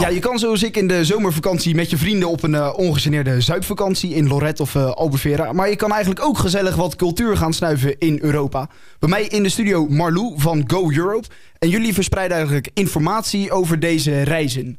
Ja, 0.00 0.08
je 0.08 0.18
kan 0.18 0.38
zoals 0.38 0.62
ik 0.62 0.76
in 0.76 0.88
de 0.88 1.04
zomervakantie 1.04 1.74
met 1.74 1.90
je 1.90 1.96
vrienden 1.96 2.28
op 2.28 2.42
een 2.42 2.52
uh, 2.52 2.72
ongegeneerde 2.76 3.40
zuidvakantie 3.40 4.14
in 4.14 4.28
Lorette 4.28 4.62
of 4.62 4.74
uh, 4.74 4.90
Albufeira. 4.90 5.52
Maar 5.52 5.68
je 5.68 5.76
kan 5.76 5.90
eigenlijk 5.90 6.24
ook 6.24 6.38
gezellig 6.38 6.76
wat 6.76 6.96
cultuur 6.96 7.36
gaan 7.36 7.52
snuiven 7.52 7.98
in 7.98 8.18
Europa. 8.22 8.68
Bij 8.98 9.08
mij 9.08 9.24
in 9.24 9.42
de 9.42 9.48
studio 9.48 9.86
Marlou 9.86 10.34
van 10.36 10.64
Go 10.66 10.90
Europe. 10.92 11.28
En 11.58 11.68
jullie 11.68 11.94
verspreiden 11.94 12.36
eigenlijk 12.36 12.70
informatie 12.74 13.50
over 13.50 13.80
deze 13.80 14.22
reizen. 14.22 14.78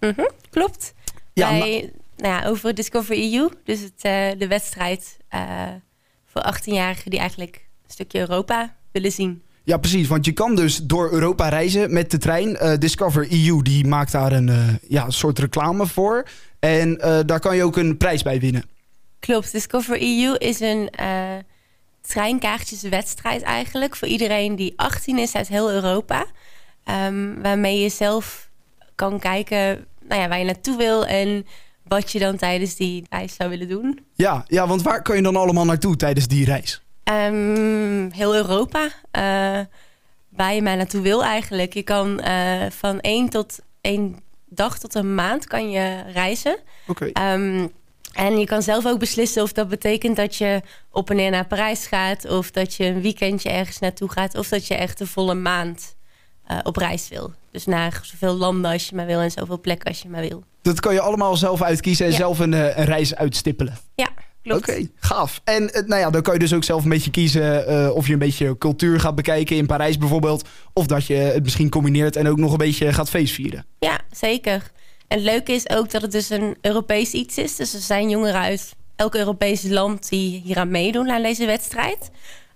Mm 0.00 0.12
-hmm, 0.16 0.30
klopt. 0.50 0.94
Ja, 1.32 1.50
Wij, 1.50 1.92
nou 2.16 2.34
ja, 2.34 2.48
over 2.48 2.74
Discover 2.74 3.16
EU, 3.32 3.48
dus 3.64 3.80
het, 3.80 4.04
uh, 4.04 4.38
de 4.38 4.46
wedstrijd 4.48 5.16
voor 6.26 6.54
18-jarigen 6.54 7.10
die 7.10 7.18
eigenlijk 7.18 7.56
een 7.56 7.92
stukje 7.92 8.18
Europa 8.20 8.76
willen 8.92 9.12
zien. 9.12 9.42
Ja, 9.68 9.76
precies. 9.76 10.08
Want 10.08 10.24
je 10.24 10.32
kan 10.32 10.54
dus 10.54 10.76
door 10.76 11.12
Europa 11.12 11.48
reizen 11.48 11.92
met 11.92 12.10
de 12.10 12.18
trein. 12.18 12.48
Uh, 12.48 12.72
Discover 12.78 13.32
EU 13.32 13.62
die 13.62 13.86
maakt 13.86 14.12
daar 14.12 14.32
een 14.32 14.48
uh, 14.48 14.68
ja, 14.88 15.10
soort 15.10 15.38
reclame 15.38 15.86
voor. 15.86 16.28
En 16.58 16.88
uh, 16.90 17.18
daar 17.26 17.40
kan 17.40 17.56
je 17.56 17.64
ook 17.64 17.76
een 17.76 17.96
prijs 17.96 18.22
bij 18.22 18.40
winnen. 18.40 18.64
Klopt. 19.18 19.52
Discover 19.52 20.00
EU 20.00 20.34
is 20.34 20.60
een 20.60 20.90
treinkaartjeswedstrijd 22.00 23.42
eigenlijk. 23.42 23.96
Voor 23.96 24.08
iedereen 24.08 24.56
die 24.56 24.72
18 24.76 25.18
is 25.18 25.34
uit 25.34 25.48
heel 25.48 25.72
Europa. 25.72 26.26
Um, 27.06 27.42
waarmee 27.42 27.80
je 27.80 27.88
zelf 27.88 28.50
kan 28.94 29.18
kijken 29.18 29.86
nou 30.08 30.20
ja, 30.20 30.28
waar 30.28 30.38
je 30.38 30.44
naartoe 30.44 30.76
wil 30.76 31.06
en 31.06 31.46
wat 31.84 32.12
je 32.12 32.18
dan 32.18 32.36
tijdens 32.36 32.76
die 32.76 33.06
reis 33.10 33.34
zou 33.34 33.50
willen 33.50 33.68
doen. 33.68 34.00
Ja, 34.14 34.44
ja, 34.46 34.66
want 34.66 34.82
waar 34.82 35.02
kan 35.02 35.16
je 35.16 35.22
dan 35.22 35.36
allemaal 35.36 35.64
naartoe 35.64 35.96
tijdens 35.96 36.26
die 36.26 36.44
reis? 36.44 36.82
Um, 37.10 38.10
heel 38.10 38.34
Europa. 38.34 38.84
Uh, 38.84 39.64
waar 40.28 40.54
je 40.54 40.62
maar 40.62 40.76
naartoe 40.76 41.02
wil 41.02 41.24
eigenlijk. 41.24 41.74
Je 41.74 41.82
kan 41.82 42.20
uh, 42.24 42.62
van 42.70 43.00
één 43.00 43.28
tot 43.28 43.58
één 43.80 44.16
dag 44.48 44.78
tot 44.78 44.94
een 44.94 45.14
maand 45.14 45.46
kan 45.46 45.70
je 45.70 46.02
reizen. 46.12 46.58
Oké. 46.86 47.10
Okay. 47.10 47.34
Um, 47.34 47.72
en 48.12 48.38
je 48.38 48.46
kan 48.46 48.62
zelf 48.62 48.86
ook 48.86 48.98
beslissen 48.98 49.42
of 49.42 49.52
dat 49.52 49.68
betekent 49.68 50.16
dat 50.16 50.36
je 50.36 50.62
op 50.90 51.10
en 51.10 51.16
neer 51.16 51.30
naar 51.30 51.46
Parijs 51.46 51.86
gaat... 51.86 52.28
of 52.30 52.50
dat 52.50 52.74
je 52.74 52.84
een 52.84 53.00
weekendje 53.00 53.50
ergens 53.50 53.78
naartoe 53.78 54.10
gaat... 54.10 54.34
of 54.34 54.48
dat 54.48 54.66
je 54.66 54.74
echt 54.74 55.00
een 55.00 55.06
volle 55.06 55.34
maand 55.34 55.96
uh, 56.50 56.58
op 56.62 56.76
reis 56.76 57.08
wil. 57.08 57.32
Dus 57.50 57.64
naar 57.64 58.00
zoveel 58.02 58.34
landen 58.34 58.70
als 58.72 58.88
je 58.88 58.94
maar 58.94 59.06
wil 59.06 59.20
en 59.20 59.30
zoveel 59.30 59.60
plekken 59.60 59.88
als 59.88 60.02
je 60.02 60.08
maar 60.08 60.28
wil. 60.28 60.44
Dat 60.62 60.80
kan 60.80 60.94
je 60.94 61.00
allemaal 61.00 61.36
zelf 61.36 61.62
uitkiezen 61.62 62.06
en 62.06 62.10
ja. 62.10 62.18
zelf 62.18 62.38
een, 62.38 62.52
een 62.52 62.84
reis 62.84 63.14
uitstippelen. 63.14 63.78
Ja, 63.94 64.08
Oké, 64.54 64.70
okay, 64.70 64.90
gaaf. 64.96 65.40
En 65.44 65.62
uh, 65.62 65.82
nou 65.86 66.00
ja, 66.00 66.10
dan 66.10 66.22
kan 66.22 66.34
je 66.34 66.40
dus 66.40 66.54
ook 66.54 66.64
zelf 66.64 66.82
een 66.82 66.88
beetje 66.88 67.10
kiezen 67.10 67.70
uh, 67.70 67.94
of 67.94 68.06
je 68.06 68.12
een 68.12 68.18
beetje 68.18 68.58
cultuur 68.58 69.00
gaat 69.00 69.14
bekijken 69.14 69.56
in 69.56 69.66
Parijs 69.66 69.98
bijvoorbeeld. 69.98 70.48
Of 70.72 70.86
dat 70.86 71.06
je 71.06 71.14
het 71.14 71.42
misschien 71.42 71.68
combineert 71.68 72.16
en 72.16 72.28
ook 72.28 72.38
nog 72.38 72.52
een 72.52 72.58
beetje 72.58 72.92
gaat 72.92 73.10
feestvieren. 73.10 73.66
Ja, 73.78 74.00
zeker. 74.10 74.70
En 75.08 75.16
het 75.16 75.26
leuke 75.26 75.52
is 75.52 75.68
ook 75.70 75.90
dat 75.90 76.02
het 76.02 76.12
dus 76.12 76.30
een 76.30 76.56
Europees 76.60 77.12
iets 77.12 77.38
is. 77.38 77.56
Dus 77.56 77.74
er 77.74 77.80
zijn 77.80 78.10
jongeren 78.10 78.40
uit 78.40 78.74
elk 78.96 79.14
Europees 79.14 79.62
land 79.62 80.08
die 80.08 80.42
hier 80.44 80.58
aan 80.58 80.70
meedoen 80.70 81.10
aan 81.10 81.22
deze 81.22 81.46
wedstrijd. 81.46 82.10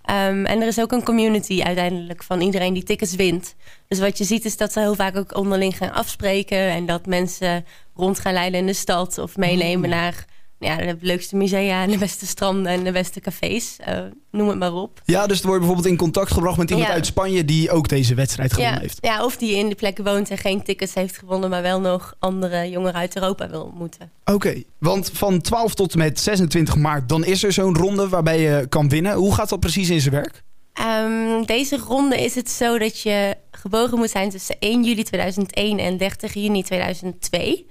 Um, 0.09 0.45
en 0.45 0.61
er 0.61 0.67
is 0.67 0.79
ook 0.79 0.91
een 0.91 1.03
community 1.03 1.61
uiteindelijk 1.63 2.23
van 2.23 2.41
iedereen 2.41 2.73
die 2.73 2.83
tickets 2.83 3.15
wint. 3.15 3.55
Dus 3.87 3.99
wat 3.99 4.17
je 4.17 4.23
ziet 4.23 4.45
is 4.45 4.57
dat 4.57 4.73
ze 4.73 4.79
heel 4.79 4.95
vaak 4.95 5.17
ook 5.17 5.37
onderling 5.37 5.77
gaan 5.77 5.93
afspreken. 5.93 6.57
En 6.57 6.85
dat 6.85 7.05
mensen 7.05 7.65
rond 7.95 8.19
gaan 8.19 8.33
leiden 8.33 8.59
in 8.59 8.65
de 8.65 8.73
stad 8.73 9.17
of 9.17 9.37
meenemen 9.37 9.89
oh. 9.89 9.95
naar 9.95 10.25
ja, 10.63 10.77
de 10.77 10.97
leukste 11.01 11.35
musea 11.35 11.83
en 11.83 11.89
de 11.89 11.97
beste 11.97 12.25
stranden 12.25 12.71
en 12.71 12.83
de 12.83 12.91
beste 12.91 13.19
cafés. 13.19 13.77
Uh, 13.87 13.99
noem 14.31 14.47
het 14.47 14.59
maar 14.59 14.73
op. 14.73 15.01
Ja, 15.05 15.27
dus 15.27 15.39
er 15.39 15.45
wordt 15.45 15.59
bijvoorbeeld 15.59 15.91
in 15.91 15.97
contact 15.97 16.31
gebracht 16.31 16.57
met 16.57 16.69
iemand 16.69 16.87
ja. 16.87 16.93
uit 16.93 17.05
Spanje 17.05 17.45
die 17.45 17.71
ook 17.71 17.87
deze 17.87 18.15
wedstrijd 18.15 18.53
gewonnen 18.53 18.75
ja. 18.75 18.81
heeft. 18.81 18.97
Ja, 19.01 19.25
of 19.25 19.37
die 19.37 19.55
in 19.55 19.69
de 19.69 19.75
plek 19.75 19.97
woont 20.03 20.29
en 20.29 20.37
geen 20.37 20.63
tickets 20.63 20.93
heeft 20.93 21.17
gewonnen, 21.17 21.49
maar 21.49 21.61
wel 21.61 21.79
nog 21.79 22.15
andere 22.19 22.69
jongeren 22.69 22.99
uit 22.99 23.15
Europa 23.15 23.49
wil 23.49 23.63
ontmoeten. 23.63 24.11
Oké, 24.21 24.33
okay, 24.33 24.65
want 24.77 25.11
van 25.13 25.41
12 25.41 25.73
tot 25.73 25.93
en 25.93 25.97
met 25.97 26.19
26 26.19 26.75
maart, 26.75 27.09
dan 27.09 27.25
is 27.25 27.43
er 27.43 27.53
zo'n 27.53 27.75
ronde 27.75 28.09
waarbij 28.09 28.39
je 28.39 28.65
kan 28.69 28.89
winnen. 28.89 29.13
Hoe 29.13 29.33
gaat 29.33 29.49
dat 29.49 29.59
precies 29.59 29.89
in 29.89 30.01
zijn 30.01 30.13
werk? 30.13 30.43
Um, 30.81 31.45
deze 31.45 31.77
ronde 31.77 32.23
is 32.23 32.35
het 32.35 32.49
zo 32.49 32.77
dat 32.77 32.99
je 32.99 33.35
geboren 33.51 33.97
moet 33.97 34.09
zijn 34.09 34.29
tussen 34.29 34.55
1 34.59 34.83
juli 34.83 35.03
2001 35.03 35.79
en 35.79 35.97
30 35.97 36.33
juni 36.33 36.63
2002. 36.63 37.67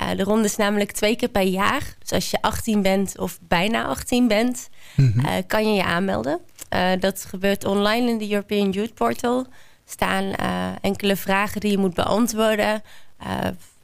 Uh, 0.00 0.16
de 0.16 0.22
ronde 0.22 0.44
is 0.44 0.56
namelijk 0.56 0.92
twee 0.92 1.16
keer 1.16 1.28
per 1.28 1.42
jaar. 1.42 1.94
Dus 1.98 2.12
als 2.12 2.30
je 2.30 2.42
18 2.42 2.82
bent 2.82 3.18
of 3.18 3.38
bijna 3.48 3.84
18 3.84 4.28
bent, 4.28 4.68
mm 4.96 5.12
-hmm. 5.12 5.24
uh, 5.24 5.32
kan 5.46 5.68
je 5.68 5.74
je 5.74 5.84
aanmelden. 5.84 6.40
Uh, 6.74 6.90
dat 7.00 7.24
gebeurt 7.24 7.64
online 7.64 8.10
in 8.10 8.18
de 8.18 8.30
European 8.30 8.70
Youth 8.70 8.94
Portal. 8.94 9.46
staan 9.84 10.34
enkele 10.80 11.16
vragen 11.16 11.60
die 11.60 11.70
je 11.70 11.78
moet 11.78 11.94
beantwoorden. 11.94 12.82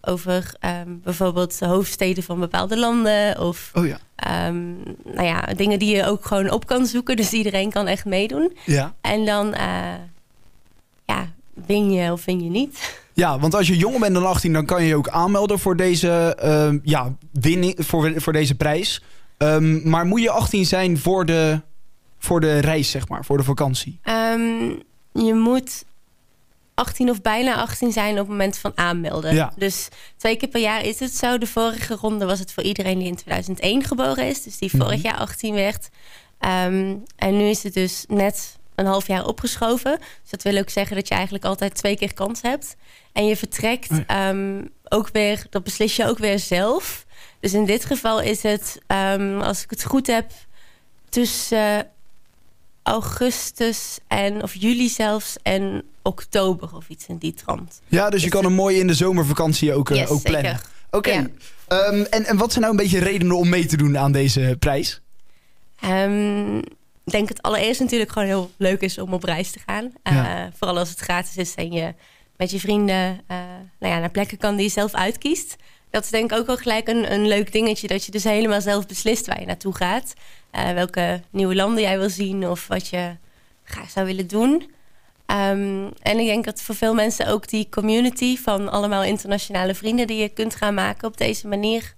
over 0.01 0.55
um, 0.65 1.01
bijvoorbeeld 1.05 1.59
de 1.59 1.67
hoofdsteden 1.67 2.23
van 2.23 2.41
bepaalde 2.41 2.79
landen. 2.79 3.41
Of 3.41 3.71
oh 3.75 3.87
ja. 3.87 3.99
um, 4.49 4.83
nou 5.05 5.27
ja, 5.27 5.41
dingen 5.41 5.79
die 5.79 5.97
je 5.97 6.07
ook 6.07 6.25
gewoon 6.25 6.51
op 6.51 6.67
kan 6.67 6.87
zoeken. 6.87 7.17
Dus 7.17 7.33
iedereen 7.33 7.71
kan 7.71 7.87
echt 7.87 8.05
meedoen. 8.05 8.57
Ja. 8.65 8.95
En 9.01 9.25
dan 9.25 9.55
ja, 11.05 11.33
win 11.67 11.93
je 11.93 12.13
of 12.13 12.25
win 12.25 12.45
je 12.45 12.51
niet. 12.51 13.00
Ja, 13.21 13.39
want 13.39 13.55
als 13.55 13.67
je 13.67 13.77
jonger 13.77 14.01
bent 14.01 14.15
dan 14.15 14.27
18, 14.27 14.53
dan 14.53 14.67
kan 14.67 14.83
je 14.83 14.89
je 14.89 14.97
ook 14.97 15.09
aanmelden 15.09 15.59
voor 15.59 15.77
deze, 15.77 16.39
uh, 16.45 16.81
ja, 16.83 17.17
winning, 17.33 17.75
voor, 17.79 18.13
voor 18.21 18.33
deze 18.33 18.55
prijs. 18.55 19.03
Um, 19.39 19.89
maar 19.89 20.07
moet 20.07 20.23
je 20.23 20.31
18 20.31 20.65
zijn 20.65 20.99
voor 20.99 21.27
de, 21.27 21.61
voor 22.19 22.41
de 22.41 22.59
reis, 22.59 22.91
zeg 22.91 23.09
maar, 23.09 23.25
voor 23.25 23.37
de 23.37 23.43
vakantie? 23.43 24.01
Um, 24.05 24.83
je 25.13 25.35
moet 25.35 25.85
18 26.75 27.11
of 27.11 27.23
bijna 27.23 27.55
18 27.55 27.93
zijn 27.93 28.13
op 28.13 28.19
het 28.19 28.29
moment 28.29 28.59
van 28.59 28.73
aanmelden. 28.75 29.35
Ja. 29.35 29.53
Dus 29.57 29.89
twee 30.17 30.37
keer 30.37 30.49
per 30.49 30.61
jaar 30.61 30.85
is 30.85 31.01
het 31.01 31.17
zo. 31.17 31.39
De 31.39 31.47
vorige 31.47 31.95
ronde 31.95 32.25
was 32.25 32.39
het 32.39 32.53
voor 32.53 32.63
iedereen 32.63 32.99
die 32.99 33.09
in 33.09 33.17
2001 33.17 33.85
geboren 33.85 34.27
is. 34.27 34.43
Dus 34.43 34.59
die 34.59 34.71
vorig 34.71 34.87
mm 34.87 34.93
-hmm. 34.93 35.03
jaar 35.03 35.17
18 35.19 35.55
werd. 35.55 35.89
Um, 36.41 37.03
en 37.17 37.37
nu 37.37 37.45
is 37.45 37.63
het 37.63 37.75
dus 37.75 38.05
net 38.09 38.59
een 38.81 38.87
half 38.87 39.07
jaar 39.07 39.27
opgeschoven. 39.27 39.99
Dus 39.99 40.31
dat 40.31 40.43
wil 40.43 40.57
ook 40.59 40.71
zeggen 40.71 40.97
dat 40.97 41.09
je 41.09 41.15
eigenlijk 41.15 41.45
altijd 41.45 41.75
twee 41.75 41.97
keer 41.97 42.15
kans 42.15 42.43
hebt. 42.43 42.77
En 43.13 43.27
je 43.27 43.37
vertrekt 43.37 43.91
um, 44.29 44.69
ook 44.89 45.09
weer, 45.13 45.47
dat 45.51 45.65
beslis 45.65 45.97
je 45.97 46.07
ook 46.07 46.19
weer 46.19 46.39
zelf. 46.39 47.07
Dus 47.41 47.53
in 47.53 47.65
dit 47.65 47.85
geval 47.85 48.21
is 48.21 48.43
het, 48.43 48.79
um, 48.87 49.41
als 49.41 49.63
ik 49.63 49.71
het 49.71 49.85
goed 49.85 50.07
heb, 50.07 50.31
tussen 51.09 51.87
augustus 52.83 53.99
en 54.09 54.43
of 54.43 54.55
juli 54.55 54.89
zelfs 54.89 55.37
en 55.43 55.83
oktober 56.03 56.77
of 56.77 56.89
iets 56.89 57.07
in 57.07 57.17
die 57.17 57.35
trant. 57.35 57.81
Ja, 57.89 58.11
dus 58.11 58.21
je 58.21 58.27
Is 58.27 58.33
kan 58.33 58.45
hem 58.45 58.53
mooi 58.53 58.79
in 58.79 58.87
de 58.87 58.95
zomervakantie 58.95 59.75
ook, 59.75 59.89
Yes, 59.89 60.09
ook 60.09 60.23
plannen. 60.23 60.51
zeker. 60.51 60.67
Oké. 60.91 61.11
Ja. 61.11 61.27
Ehm, 61.69 62.03
en, 62.11 62.25
en 62.25 62.37
wat 62.37 62.51
zijn 62.53 62.65
nou 62.65 62.77
een 62.77 62.83
beetje 62.83 62.99
redenen 62.99 63.37
om 63.37 63.49
mee 63.49 63.67
te 63.67 63.77
doen 63.77 63.99
aan 63.99 64.13
deze 64.13 64.57
prijs? 64.59 65.01
Ehm, 65.81 66.61
denk 67.11 67.29
het 67.29 67.43
allereerst 67.43 67.81
natuurlijk 67.81 68.13
gewoon 68.13 68.29
heel 68.29 68.51
leuk 68.57 68.81
is 68.81 68.99
om 68.99 69.13
op 69.13 69.23
reis 69.25 69.51
te 69.51 69.59
gaan. 69.67 69.93
Eh, 70.03 70.15
Ja. 70.15 70.51
Vooral 70.57 70.79
als 70.79 70.89
het 70.89 70.99
gratis 70.99 71.37
is 71.37 71.55
en 71.55 71.73
je 71.73 71.95
met 72.37 72.51
je 72.51 72.61
vrienden 72.61 73.21
eh, 73.27 73.37
nou 73.79 73.93
ja, 73.95 73.99
naar 73.99 74.11
plekken 74.11 74.39
kan 74.39 74.57
die 74.57 74.65
je 74.65 74.71
zelf 74.71 74.95
uitkiest. 74.95 75.57
Dat 75.91 76.05
is 76.05 76.11
denk 76.11 76.33
ik 76.33 76.39
ook 76.39 76.47
wel 76.47 76.57
gelijk 76.57 76.89
een, 76.89 77.13
een 77.13 77.27
leuk 77.27 77.53
dingetje. 77.53 77.89
Dat 77.89 78.05
je 78.05 78.11
dus 78.11 78.25
helemaal 78.25 78.61
zelf 78.61 78.87
beslist 78.87 79.27
waar 79.27 79.41
je 79.41 79.47
naartoe 79.47 79.75
gaat. 79.77 80.15
Eh, 80.51 80.71
welke 80.71 81.23
nieuwe 81.31 81.55
landen 81.55 81.83
jij 81.83 81.99
wil 81.99 82.11
zien 82.11 82.49
of 82.49 82.67
wat 82.67 82.89
je 82.89 83.17
graag 83.65 83.91
zou 83.91 84.07
willen 84.07 84.27
doen. 84.27 84.71
Ehm, 85.27 85.89
en 86.03 86.19
ik 86.19 86.27
denk 86.27 86.45
dat 86.45 86.63
voor 86.63 86.75
veel 86.75 86.95
mensen 86.95 87.27
ook 87.27 87.49
die 87.49 87.69
community 87.69 88.37
van 88.39 88.71
allemaal 88.71 89.03
internationale 89.03 89.75
vrienden 89.75 90.07
die 90.07 90.21
je 90.21 90.29
kunt 90.29 90.55
gaan 90.55 90.75
maken 90.75 91.09
op 91.09 91.17
deze 91.17 91.49
manier 91.49 91.95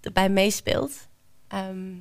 erbij 0.00 0.28
meespeelt. 0.28 0.92
Ehm, 1.48 1.94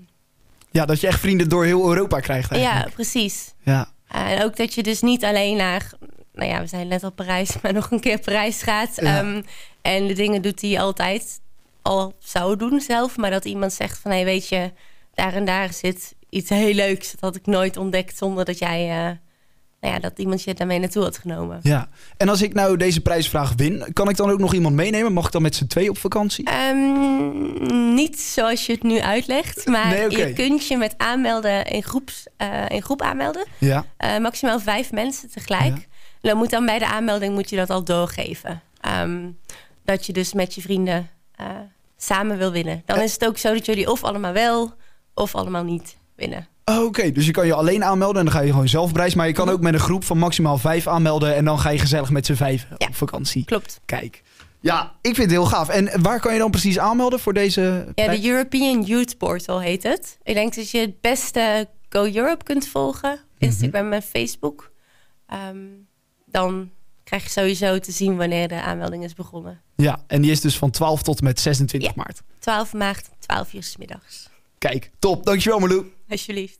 Ja, 0.77 0.85
dat 0.85 1.01
je 1.01 1.07
echt 1.07 1.19
vrienden 1.19 1.49
door 1.49 1.65
heel 1.65 1.89
Europa 1.89 2.19
krijgt 2.19 2.49
ja, 2.49 2.55
eigenlijk. 2.55 2.93
precies. 2.93 3.53
Ja. 3.63 3.91
En 4.07 4.43
ook 4.43 4.55
dat 4.55 4.73
je 4.73 4.83
dus 4.83 5.01
niet 5.01 5.23
alleen 5.23 5.57
naar, 5.57 5.91
nou 6.33 6.49
ja, 6.49 6.61
we 6.61 6.67
zijn 6.67 6.87
net 6.87 7.03
al 7.03 7.11
Parijs, 7.11 7.55
maar 7.61 7.73
nog 7.73 7.91
een 7.91 7.99
keer 7.99 8.19
Parijs 8.19 8.61
gaat. 8.61 8.95
Ja. 8.95 9.17
Ehm, 9.17 9.41
en 9.81 10.07
de 10.07 10.13
dingen 10.13 10.41
doet 10.41 10.59
die 10.59 10.71
je 10.71 10.79
altijd 10.79 11.39
al 11.81 12.13
zou 12.19 12.57
doen 12.57 12.79
zelf. 12.79 13.17
Maar 13.17 13.31
dat 13.31 13.45
iemand 13.45 13.73
zegt 13.73 13.99
van, 13.99 14.11
hé, 14.11 14.23
weet 14.23 14.47
je, 14.47 14.71
daar 15.13 15.33
en 15.33 15.45
daar 15.45 15.73
zit 15.73 16.15
iets 16.29 16.49
heel 16.49 16.73
leuks. 16.73 17.11
Dat 17.11 17.19
had 17.19 17.35
ik 17.35 17.45
nooit 17.45 17.77
ontdekt 17.77 18.17
zonder 18.17 18.45
dat 18.45 18.57
jij, 18.57 19.05
uh, 19.05 19.11
nou 19.87 20.01
ja, 20.01 20.09
dat 20.09 20.19
iemand 20.19 20.43
je 20.43 20.53
daarmee 20.53 20.79
naartoe 20.79 21.03
had 21.03 21.17
genomen. 21.17 21.59
ja. 21.63 21.89
En 22.17 22.29
als 22.29 22.41
ik 22.41 22.53
nou 22.53 22.77
deze 22.77 23.01
prijsvraag 23.01 23.53
win, 23.55 23.83
kan 23.93 24.09
ik 24.09 24.15
dan 24.15 24.29
ook 24.29 24.39
nog 24.39 24.53
iemand 24.53 24.75
meenemen? 24.75 25.13
Mag 25.13 25.25
ik 25.25 25.31
dan 25.31 25.41
met 25.41 25.55
z'n 25.55 25.67
twee 25.67 25.89
op 25.89 25.97
vakantie? 25.97 26.49
Um, 26.69 27.93
niet 27.93 28.19
zoals 28.19 28.65
je 28.65 28.71
het 28.73 28.83
nu 28.83 28.99
uitlegt, 28.99 29.65
maar 29.65 29.87
Nee, 29.87 30.09
je 30.09 30.33
kunt 30.33 30.67
je 30.67 30.77
met 30.77 30.93
aanmelden 30.97 31.65
in, 31.65 31.83
groeps, 31.83 32.25
uh, 32.37 32.65
in 32.67 32.81
groep 32.81 33.01
aanmelden. 33.01 33.45
Ja. 33.57 33.85
Uh, 33.99 34.17
maximaal 34.17 34.59
vijf 34.59 34.91
mensen 34.91 35.31
tegelijk. 35.31 35.87
Dan 36.21 36.37
moet 36.37 36.49
dan 36.49 36.65
bij 36.65 36.79
de 36.79 36.87
aanmelding 36.87 37.33
moet 37.33 37.49
je 37.49 37.55
dat 37.55 37.69
al 37.69 37.83
doorgeven. 37.83 38.61
Um, 39.01 39.37
dat 39.85 40.05
je 40.05 40.13
dus 40.13 40.33
met 40.33 40.55
je 40.55 40.61
vrienden 40.61 41.09
uh, 41.41 41.47
samen 41.97 42.37
wil 42.37 42.51
winnen. 42.51 42.81
Dan 42.85 42.99
is 42.99 43.13
het 43.13 43.25
ook 43.25 43.37
zo 43.37 43.53
dat 43.53 43.65
jullie 43.65 43.91
of 43.91 44.03
allemaal 44.03 44.33
wel 44.33 44.73
of 45.13 45.35
allemaal 45.35 45.63
niet 45.63 45.97
winnen. 46.17 46.47
Oh, 46.65 46.83
Oké, 46.83 47.11
dus 47.11 47.25
je 47.25 47.31
kan 47.31 47.45
je 47.45 47.53
alleen 47.53 47.83
aanmelden 47.83 48.17
en 48.19 48.25
dan 48.25 48.33
ga 48.33 48.41
je 48.41 48.51
gewoon 48.51 48.67
zelf 48.67 48.89
op 48.89 48.95
reis. 48.95 49.13
Maar 49.15 49.27
je 49.27 49.33
kan 49.33 49.45
Mhm. 49.45 49.53
ook 49.55 49.61
met 49.61 49.73
een 49.73 49.79
groep 49.79 50.03
van 50.03 50.17
maximaal 50.17 50.57
vijf 50.57 50.87
aanmelden. 50.87 51.35
En 51.35 51.45
dan 51.45 51.59
ga 51.59 51.69
je 51.69 51.79
gezellig 51.79 52.09
met 52.09 52.25
z'n 52.25 52.33
vijf 52.33 52.67
Ja. 52.77 52.87
op 52.87 52.95
vakantie. 52.95 53.45
Klopt. 53.45 53.79
Kijk. 53.85 54.23
Ja, 54.59 54.91
ik 55.01 55.15
vind 55.15 55.17
het 55.17 55.29
heel 55.31 55.45
gaaf. 55.45 55.69
En 55.69 56.01
waar 56.01 56.19
kan 56.19 56.33
je 56.33 56.39
dan 56.39 56.51
precies 56.51 56.79
aanmelden 56.79 57.19
voor 57.19 57.33
deze? 57.33 57.91
Ja, 57.95 58.07
de 58.07 58.25
European 58.27 58.81
Youth 58.83 59.17
Portal 59.17 59.61
heet 59.61 59.83
het. 59.83 60.17
Ik 60.23 60.33
denk 60.33 60.55
dat 60.55 60.69
je 60.69 60.79
het 60.79 61.01
beste 61.01 61.67
Go 61.89 62.05
Europe 62.13 62.43
kunt 62.43 62.67
volgen. 62.67 63.11
Op 63.13 63.19
Instagram 63.37 63.93
en 63.93 64.01
Facebook. 64.01 64.71
Ehm, 65.27 65.57
dan 66.25 66.69
krijg 67.03 67.23
je 67.23 67.29
sowieso 67.29 67.79
te 67.79 67.91
zien 67.91 68.17
wanneer 68.17 68.47
de 68.47 68.61
aanmelding 68.61 69.03
is 69.03 69.13
begonnen. 69.13 69.61
Ja, 69.75 70.03
en 70.07 70.21
die 70.21 70.31
is 70.31 70.41
dus 70.41 70.57
van 70.57 70.71
12 70.71 71.01
tot 71.01 71.17
en 71.19 71.23
met 71.23 71.39
26 71.39 71.89
Ja. 71.89 71.95
maart. 72.03 72.21
12 72.39 72.73
maart, 72.73 73.09
12 73.19 73.53
uur 73.53 73.63
's 73.63 73.77
middags. 73.77 74.29
Kijk, 74.57 74.91
top. 74.99 75.25
Dankjewel 75.25 75.59
Marlou. 75.59 75.85
Alsjeblieft. 76.09 76.59